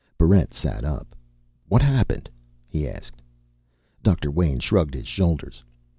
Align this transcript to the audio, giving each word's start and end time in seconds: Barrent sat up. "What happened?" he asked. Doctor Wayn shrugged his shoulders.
Barrent 0.17 0.51
sat 0.51 0.83
up. 0.83 1.15
"What 1.67 1.83
happened?" 1.83 2.27
he 2.67 2.89
asked. 2.89 3.21
Doctor 4.01 4.31
Wayn 4.31 4.59
shrugged 4.59 4.95
his 4.95 5.07
shoulders. 5.07 5.63